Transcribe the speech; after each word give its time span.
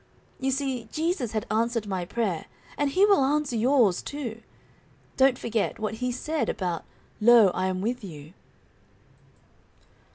You 0.39 0.49
see 0.49 0.89
Jesus 0.91 1.33
had 1.33 1.45
answered 1.51 1.85
my 1.85 2.05
prayer, 2.05 2.45
and 2.75 2.89
He 2.89 3.05
will 3.05 3.23
answer 3.23 3.55
yours, 3.55 4.01
too. 4.01 4.41
Don't 5.15 5.37
forget, 5.37 5.77
what 5.77 5.93
He 6.01 6.11
said 6.11 6.49
about 6.49 6.85
'Lo, 7.19 7.49
I 7.49 7.67
am 7.67 7.81
with 7.81 8.03
you.'" 8.03 8.33